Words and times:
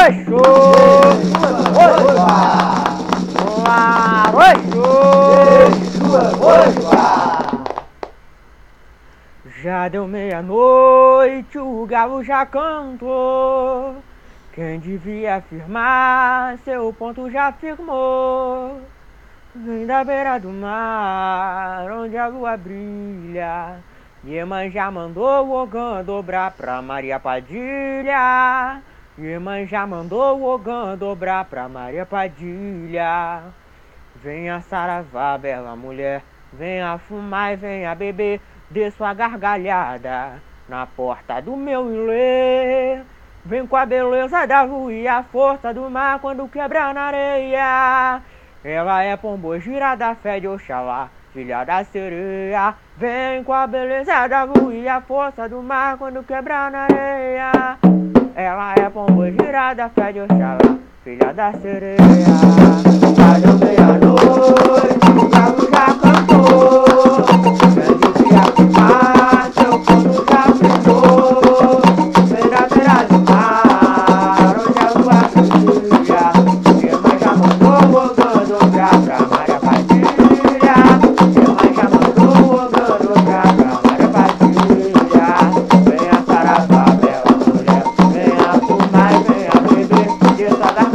Laroxo! 0.00 0.40
Laroxo! 3.66 4.80
Já 9.62 9.88
deu 9.88 10.08
meia-noite, 10.08 11.58
o 11.58 11.84
galo 11.84 12.24
já 12.24 12.46
cantou. 12.46 13.96
Quem 14.54 14.78
devia 14.78 15.36
afirmar, 15.36 16.56
seu 16.64 16.90
ponto 16.94 17.30
já 17.30 17.52
firmou. 17.52 18.80
Vem 19.54 19.84
da 19.84 20.02
beira 20.02 20.38
do 20.38 20.48
mar, 20.48 21.90
onde 21.92 22.16
a 22.16 22.26
lua 22.26 22.56
brilha. 22.56 23.76
Iemanjá 24.24 24.90
mandou 24.90 25.46
o 25.46 25.62
Ogã 25.62 26.02
dobrar 26.02 26.52
pra 26.52 26.80
Maria 26.80 27.20
Padilha. 27.20 28.80
Iemanjá 29.22 29.86
mandou 29.86 30.38
o 30.38 30.44
Ogã 30.46 30.96
dobrar 30.96 31.44
pra 31.44 31.68
Maria 31.68 32.06
Padilha. 32.06 33.42
Venha 34.16 34.62
saravá, 34.62 35.36
bela 35.36 35.76
mulher, 35.76 36.22
venha 36.50 36.96
fumar 36.96 37.52
e 37.52 37.56
venha 37.56 37.94
beber, 37.94 38.40
dê 38.70 38.90
sua 38.90 39.12
gargalhada 39.12 40.40
na 40.66 40.86
porta 40.86 41.38
do 41.42 41.54
meu 41.54 41.92
ilê. 41.92 43.02
Vem 43.44 43.66
com 43.66 43.76
a 43.76 43.84
beleza 43.84 44.46
da 44.46 44.62
lua 44.62 44.92
e 44.92 45.06
a 45.06 45.22
força 45.22 45.72
do 45.74 45.90
mar 45.90 46.18
quando 46.20 46.48
quebra 46.48 46.92
na 46.94 47.02
areia. 47.02 48.22
Ela 48.64 49.02
é 49.02 49.16
pombo 49.18 49.58
girada, 49.58 50.14
fé 50.14 50.40
de 50.40 50.48
Oxalá, 50.48 51.10
filha 51.34 51.62
da 51.64 51.84
sereia. 51.84 52.74
Vem 52.96 53.44
com 53.44 53.52
a 53.52 53.66
beleza 53.66 54.26
da 54.28 54.44
lua 54.44 54.74
e 54.74 54.88
a 54.88 55.00
força 55.02 55.46
do 55.46 55.62
mar 55.62 55.98
quando 55.98 56.22
quebra 56.22 56.70
na 56.70 56.84
areia. 56.84 57.78
Ela 58.34 58.74
é 58.74 58.79
pombo 58.90 59.24
girada, 59.30 59.88
fé 59.88 60.12
de 60.12 60.20
Oxalá, 60.20 60.78
filha 61.04 61.32
da 61.32 61.52
sereia. 61.52 61.98
Valeu 63.16 63.58
meia-noite, 63.58 64.49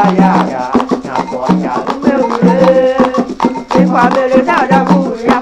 Desça 0.00 0.12
da 0.12 0.12
galhaga, 0.12 0.70
na 1.04 1.14
porta 1.24 1.52
do 1.84 2.00
meu 2.00 2.20
ilê. 2.38 2.96
Vem 3.74 3.86
com 3.86 3.96
a 3.96 4.08
beleza 4.08 4.66
da 4.66 4.82
lua 4.84 5.16
e 5.20 5.28
a 5.28 5.39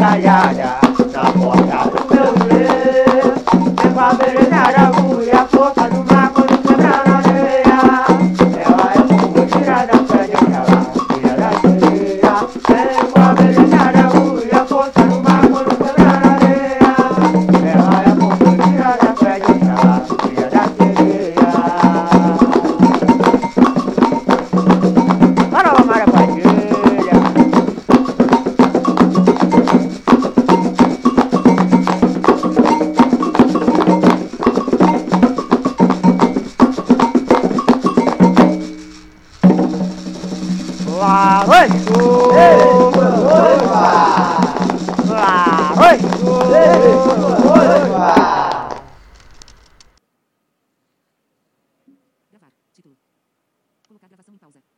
Desça 0.00 0.16
da 0.16 0.22
calhada, 0.22 0.89
em 54.30 54.38
pausa. 54.38 54.70